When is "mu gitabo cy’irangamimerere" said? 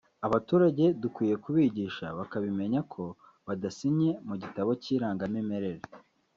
4.27-5.83